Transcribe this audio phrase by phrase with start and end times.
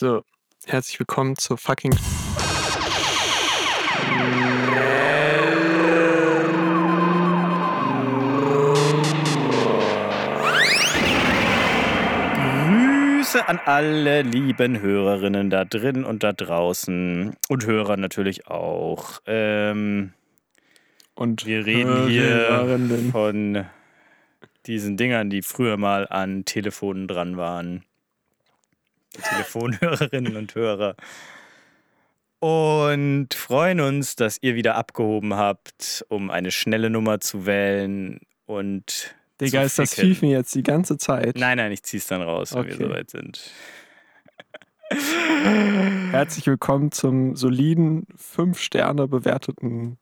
[0.00, 0.22] So,
[0.64, 1.90] herzlich willkommen zur fucking.
[12.32, 19.20] Grüße an alle lieben Hörerinnen da drin und da draußen und Hörer natürlich auch.
[19.26, 20.12] Ähm,
[21.16, 22.78] Und wir reden hier
[23.10, 23.66] von
[24.66, 27.84] diesen Dingern, die früher mal an Telefonen dran waren.
[29.14, 30.94] Telefonhörerinnen und Hörer.
[32.40, 39.14] Und freuen uns, dass ihr wieder abgehoben habt, um eine schnelle Nummer zu wählen und
[39.40, 39.94] Digga, ist das.
[39.94, 41.36] Fiefen jetzt die ganze Zeit?
[41.36, 42.84] Nein, nein, ich zieh's dann raus, wenn wir Okay.
[42.84, 43.50] soweit sind.
[46.10, 49.98] Herzlich willkommen zum soliden 5 Sterne bewerteten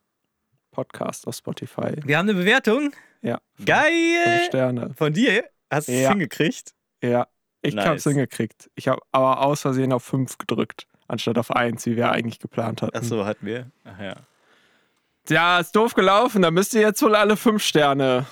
[0.71, 1.97] Podcast auf Spotify.
[2.05, 2.93] Wir haben eine Bewertung.
[3.23, 3.41] Ja.
[3.57, 4.45] 5 Geil!
[4.47, 4.95] Sterne.
[4.97, 5.45] Von dir?
[5.71, 6.11] Hast du es Ja.
[6.11, 6.73] hingekriegt?
[7.03, 7.27] Ja,
[7.69, 7.87] ich Nice.
[7.87, 8.71] hab's hingekriegt.
[8.75, 12.83] Ich habe aber aus Versehen auf 5 gedrückt, anstatt auf 1, wie wir eigentlich geplant
[12.83, 12.97] hatten.
[12.97, 13.71] Ach so, hatten wir.
[13.85, 14.17] Ach ja.
[15.29, 16.43] Ja, ist doof gelaufen.
[16.43, 18.27] Da müsst ihr jetzt wohl alle 5 Sterne.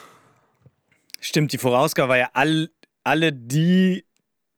[1.21, 2.71] Stimmt, die Vorausgabe war ja all,
[3.03, 4.05] alle, die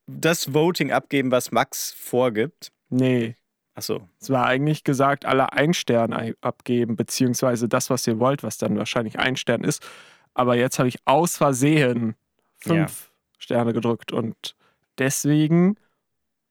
[0.07, 2.73] das Voting abgeben, was Max vorgibt.
[2.91, 3.35] Nee,
[3.75, 4.09] Ach so.
[4.21, 8.79] es war eigentlich gesagt, alle ein Stern abgeben, beziehungsweise das, was ihr wollt, was dann
[8.79, 9.87] wahrscheinlich ein Stern ist.
[10.35, 12.15] Aber jetzt habe ich aus Versehen
[12.59, 14.55] fünf Sterne gedrückt und
[14.99, 15.77] deswegen,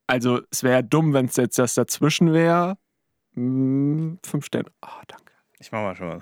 [0.07, 2.77] also es wäre dumm, wenn es jetzt das dazwischen wäre.
[3.33, 4.69] Hm, Fünf Sterne.
[4.81, 5.31] Ah, danke.
[5.59, 6.19] Ich mach mal schon mal.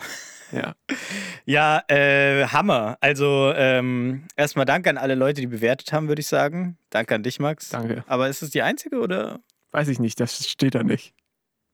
[0.52, 0.76] Ja.
[1.46, 2.98] Ja, äh, Hammer.
[3.02, 6.78] Also ähm, erstmal danke an alle Leute, die bewertet haben, würde ich sagen.
[6.90, 7.68] Danke an dich, Max.
[7.68, 8.06] Danke.
[8.08, 9.42] Aber ist es die einzige oder?
[9.72, 11.14] Weiß ich nicht, das steht da nicht.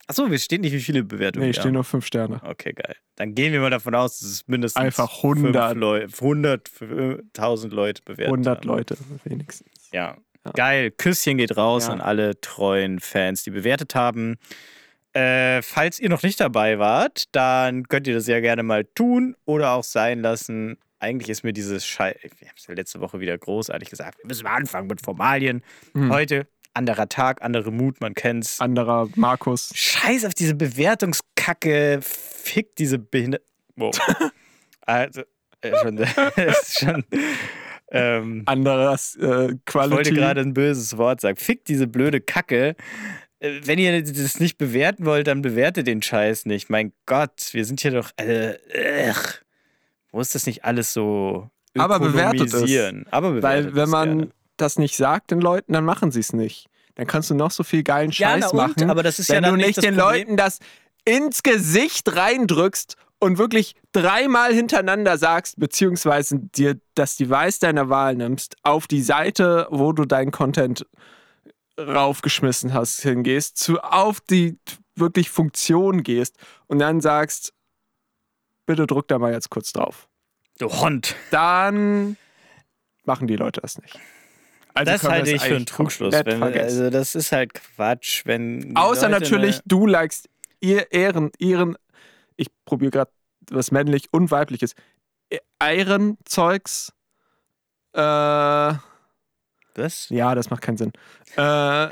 [0.08, 2.40] Achso, es steht nicht, wie viele Bewertungen Nee, wir stehen nur fünf Sterne.
[2.42, 2.96] Okay, geil.
[3.14, 5.68] Dann gehen wir mal davon aus, dass es mindestens Einfach 100.
[5.70, 6.70] fünf Leu 100,
[7.36, 8.66] 1000 Leute bewertet 100 haben.
[8.66, 9.70] Leute wenigstens.
[9.92, 10.16] Ja.
[10.44, 10.52] Ja.
[10.52, 10.90] Geil.
[10.90, 11.92] Küsschen geht raus Ja.
[11.92, 14.36] an alle treuen Fans, die bewertet haben.
[15.12, 19.36] Äh, falls ihr noch nicht dabei wart, dann könnt ihr das ja gerne mal tun
[19.44, 20.78] oder auch sein lassen.
[21.00, 22.14] Eigentlich ist mir dieses Schei...
[22.38, 24.18] Wir haben es ja letzte Woche wieder großartig gesagt.
[24.18, 25.62] Wir müssen mal anfangen mit Formalien.
[25.94, 26.12] Hm.
[26.12, 28.60] Heute anderer Tag, andere Mut, man kennt's.
[28.60, 29.70] Anderer Markus.
[29.74, 32.00] Scheiß auf diese Bewertungskacke.
[32.02, 33.44] Fick diese Behinderte.
[33.76, 33.98] Wow.
[34.86, 35.22] also,
[35.62, 35.98] äh, schon,
[36.36, 37.04] ist schon.
[37.90, 39.96] Ähm, Anderes äh, ich Quality.
[39.96, 41.36] wollte gerade ein böses Wort sagen.
[41.36, 42.76] Fick diese blöde Kacke.
[43.40, 46.70] Äh, Wenn ihr das nicht bewerten wollt, dann bewertet den Scheiß nicht.
[46.70, 48.10] Mein Gott, wir sind hier doch.
[48.16, 48.54] Äh,
[49.08, 49.40] ugh.
[50.12, 53.04] Muss das nicht alles so Aber bewertet es.
[53.10, 54.30] Aber bewertet Weil wenn es man gerne.
[54.56, 56.66] das nicht sagt den Leuten, dann machen sie es nicht.
[56.96, 58.56] Dann kannst du noch so viel geilen Ja, Scheiß na und?
[58.56, 58.90] machen.
[58.90, 60.20] Aber das ist wenn ja dann du nicht nicht das den Problem.
[60.26, 60.58] Leuten das
[61.04, 68.56] ins Gesicht reindrückst und wirklich dreimal hintereinander sagst, beziehungsweise dir das Device deiner Wahl nimmst,
[68.62, 70.86] auf die Seite, wo du deinen Content
[71.78, 74.58] raufgeschmissen hast, hingehst, zu auf die
[74.96, 76.36] wirklich Funktion gehst
[76.66, 77.52] und dann sagst,
[78.66, 80.08] bitte drück da mal jetzt kurz drauf.
[80.58, 81.16] Du Hund.
[81.30, 82.16] Dann
[83.04, 83.98] machen die Leute das nicht.
[84.74, 86.14] Also das halte ich für einen Trugschluss.
[86.14, 88.76] Wenn, also das ist halt Quatsch, wenn.
[88.76, 90.28] Außer Leute natürlich, du likest
[90.60, 91.76] ihr Ehren, ihren,
[92.40, 93.10] ich probiere gerade
[93.50, 94.74] was männlich und weibliches,
[95.60, 96.92] Ehrenzeugs,
[97.94, 98.80] äh, ja,
[99.76, 100.08] Was?
[100.10, 100.92] das macht keinen Sinn.
[101.36, 101.88] Äh,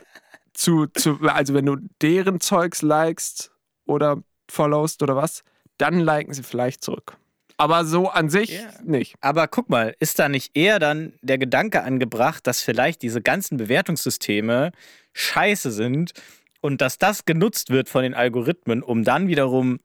[0.53, 3.53] zu, zu, also wenn du deren Zeugs likest
[3.87, 5.43] oder followst oder was,
[5.79, 7.17] dann liken sie vielleicht zurück.
[7.57, 8.69] Aber so an sich Ja.
[8.85, 9.15] nicht.
[9.21, 13.57] Aber guck mal, ist da nicht eher dann der Gedanke angebracht, dass vielleicht diese ganzen
[13.57, 14.73] Bewertungssysteme
[15.13, 16.13] scheiße sind
[16.61, 19.79] und dass das genutzt wird von den Algorithmen, um dann wiederum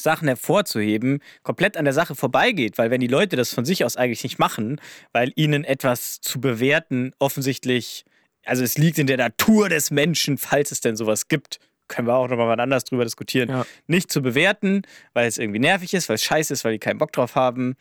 [0.00, 3.96] Sachen hervorzuheben, komplett an der Sache vorbeigeht, weil wenn die Leute das von sich aus
[3.96, 4.80] eigentlich nicht machen,
[5.12, 8.04] weil ihnen etwas zu bewerten offensichtlich,
[8.44, 12.14] also es liegt in der Natur des Menschen, falls es denn sowas gibt, können wir
[12.14, 13.66] auch nochmal anders drüber diskutieren, Ja.
[13.86, 14.82] nicht zu bewerten,
[15.14, 17.76] weil es irgendwie nervig ist, weil es scheiße ist, weil die keinen Bock drauf haben.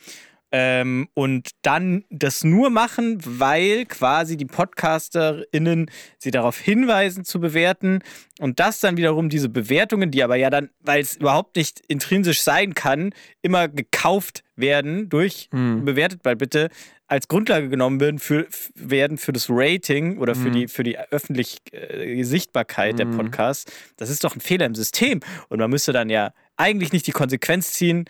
[0.52, 8.00] Ähm, und dann das nur machen, weil quasi die PodcasterInnen sie darauf hinweisen zu bewerten
[8.40, 12.42] und das dann wiederum diese Bewertungen, die aber ja dann, weil es überhaupt nicht intrinsisch
[12.42, 13.12] sein kann,
[13.42, 15.84] immer gekauft werden durch Hm.
[15.86, 16.70] bewertet mal bitte,
[17.08, 20.54] als Grundlage genommen werden für, werden für das Rating oder für Mhm.
[20.54, 23.12] die, für die öffentliche äh, Sichtbarkeit der Mhm.
[23.12, 23.72] Podcasts.
[23.96, 25.22] Das ist doch ein Fehler im System.
[25.48, 28.06] Und man müsste dann ja eigentlich nicht die Konsequenz ziehen,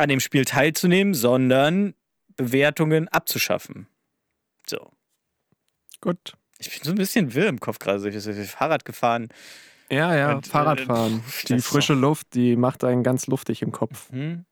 [0.00, 1.94] an dem Spiel teilzunehmen, sondern
[2.36, 3.86] Bewertungen abzuschaffen.
[4.66, 4.90] So.
[6.00, 6.34] Gut.
[6.58, 8.08] Ich bin so ein bisschen wirr im Kopf gerade.
[8.08, 9.28] Ich bin Fahrrad gefahren.
[9.90, 11.22] Ja, ja, Und, äh, Fahrradfahren.
[11.22, 14.10] pff, die frische Luft, die macht einen ganz luftig im Kopf.
[14.10, 14.44] Hm?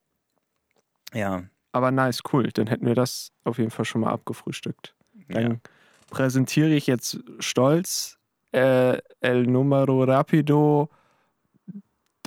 [1.14, 1.44] Ja.
[1.72, 2.50] Aber nice, cool.
[2.52, 4.94] Dann hätten wir das auf jeden Fall schon mal abgefrühstückt.
[5.28, 5.56] Dann ja.
[6.10, 8.18] präsentiere ich jetzt stolz
[8.52, 10.90] äh, El Numero Rapido,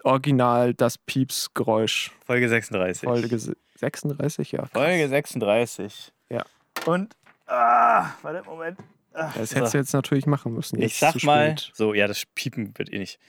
[0.03, 2.12] original das Piepsgeräusch.
[2.25, 3.01] Folge 36.
[3.07, 4.65] Folge se- 36, ja.
[4.68, 6.12] Folge 36.
[6.30, 6.44] Ja.
[6.86, 7.15] Und,
[7.48, 8.80] ah, warte, Moment.
[9.13, 9.57] Ah, Das so.
[9.57, 10.80] hättest du jetzt natürlich machen müssen.
[10.80, 13.19] Jetzt Ich sag mal, so, ja, das Piepen wird eh nicht.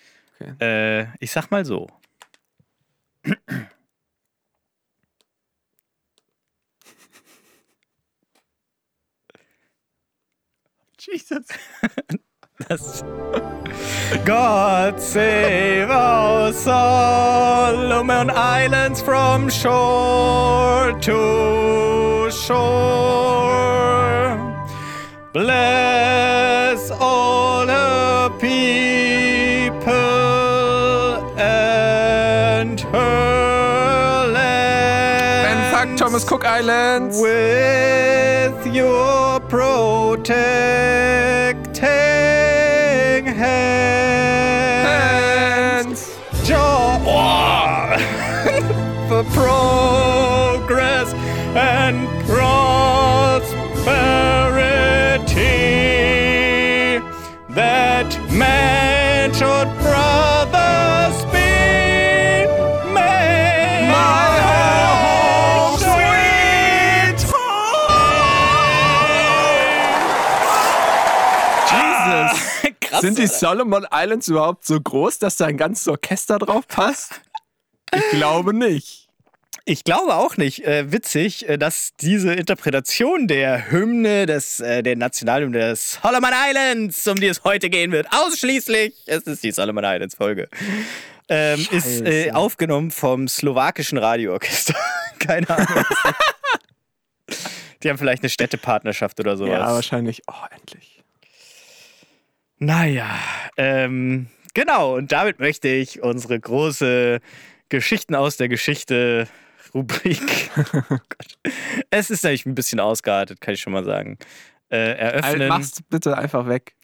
[0.41, 0.55] Okay.
[0.61, 1.89] Äh, ich sag mal so.
[10.99, 11.47] Jesus.
[12.69, 13.03] Das
[14.25, 22.63] God save our Solomon Islands from shore to shore.
[25.33, 29.93] Bless all the people
[31.39, 35.49] and her land.
[35.49, 37.19] Man, fuck Thomas Cook Islands.
[37.19, 40.83] With your protecting
[73.03, 77.21] Sind die Solomon Islands überhaupt so groß, dass da ein ganzes Orchester drauf passt?
[77.93, 79.09] Ich glaube nicht.
[79.65, 80.65] Ich glaube auch nicht.
[80.65, 87.05] Äh, witzig, äh, dass diese Interpretation der Hymne des, äh, der Nationalhymne des Solomon Islands,
[87.09, 90.49] um die es heute gehen wird, ausschließlich, es ist die Solomon Islands Folge,
[91.29, 94.77] ähm, ist äh, aufgenommen vom slowakischen Radioorchester.
[95.19, 95.85] Keine Ahnung.
[97.83, 99.59] die haben vielleicht eine Städtepartnerschaft oder sowas.
[99.59, 100.23] Ja, wahrscheinlich.
[100.29, 100.92] Oh, endlich.
[102.63, 103.19] Naja,
[103.57, 104.95] ähm, genau.
[104.97, 107.19] Und damit möchte ich unsere große
[107.69, 109.27] Geschichten aus der Geschichte
[109.75, 110.21] Rubrik.
[110.57, 111.39] oh Gott.
[111.91, 114.17] Es ist nämlich ein bisschen ausgeartet, kann ich schon mal sagen.
[114.71, 115.49] Äh, eröffnen.
[115.49, 116.75] Mach's bitte einfach weg.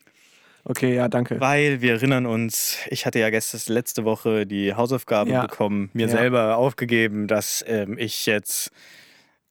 [0.65, 1.41] Okay, ja, danke.
[1.41, 5.43] Weil wir erinnern uns, ich hatte ja gestern letzte Woche die Hausaufgabe Ja.
[5.43, 6.13] bekommen, mir Ja.
[6.13, 8.73] selber aufgegeben, dass ähm, ich jetzt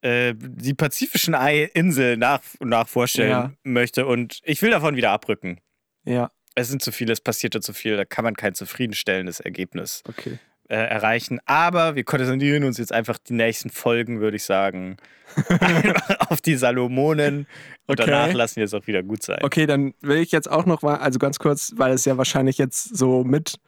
[0.02, 1.34] äh, die pazifischen
[1.74, 3.52] Inseln nach und nach vorstellen Ja.
[3.64, 5.60] möchte und ich will davon wieder abrücken.
[6.08, 10.02] Ja, Es sind zu viele, es passierte zu viel, da kann man kein zufriedenstellendes Ergebnis
[10.08, 10.40] okay.
[10.70, 11.40] äh, erreichen.
[11.46, 14.98] Aber wir konzentrieren uns jetzt einfach die nächsten Folgen, würde ich sagen,
[16.30, 17.48] auf die Salomonen
[17.86, 18.10] und Okay.
[18.10, 19.40] danach lassen wir es auch wieder gut sein.
[19.44, 22.58] Okay, dann will ich jetzt auch noch mal, also ganz kurz, weil es ja wahrscheinlich
[22.58, 23.60] jetzt so mit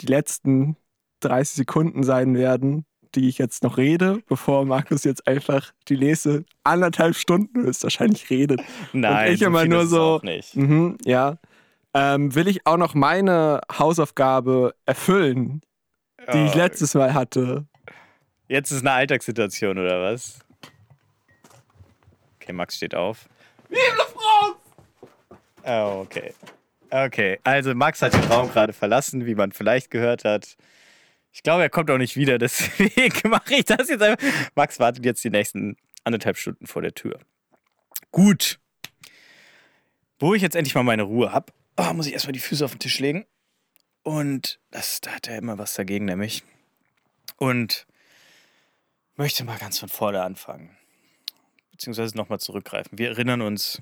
[0.00, 0.76] die letzten
[1.20, 2.84] 30 Sekunden sein werden,
[3.14, 8.60] die ich jetzt noch rede, bevor Markus jetzt einfach die Lese anderthalb Stunden höchstwahrscheinlich redet.
[8.92, 10.56] Nein, ich immer viel nur ist so- auch nicht.
[10.56, 11.36] Mhm, ja.
[11.94, 15.60] Ähm, will ich auch noch meine Hausaufgabe erfüllen,
[16.32, 17.66] die ich Oh, letztes Mal hatte.
[18.48, 20.38] Jetzt ist eine Alltagssituation, oder was?
[22.40, 23.28] Okay, Max steht auf.
[25.64, 26.34] Oh, okay.
[26.90, 30.56] Okay, also Max hat den Raum gerade verlassen, wie man vielleicht gehört hat.
[31.32, 34.22] Ich glaube, er kommt auch nicht wieder, deswegen mache ich das jetzt einfach.
[34.54, 37.18] Max wartet jetzt die nächsten anderthalb Stunden vor der Tür.
[38.10, 38.58] Gut.
[40.18, 42.72] Wo ich jetzt endlich mal meine Ruhe habe, oh, muss ich erstmal die Füße auf
[42.72, 43.26] den Tisch legen.
[44.02, 46.42] Und das, da hat er immer was dagegen, nämlich.
[47.36, 47.86] Und
[49.16, 50.76] möchte mal ganz von vorne anfangen.
[51.70, 52.98] Beziehungsweise nochmal zurückgreifen.
[52.98, 53.80] Wir erinnern uns,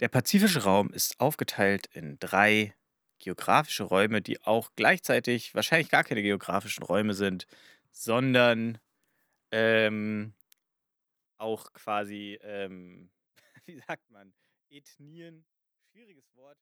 [0.00, 2.74] der pazifische Raum ist aufgeteilt in drei
[3.18, 7.46] geografische Räume, die auch gleichzeitig wahrscheinlich gar keine geografischen Räume sind,
[7.92, 8.78] sondern
[9.50, 10.32] ähm,
[11.36, 13.10] auch quasi, ähm,
[13.66, 14.32] wie sagt man,
[14.70, 15.44] Ethnien,
[15.90, 16.58] schwieriges Wort.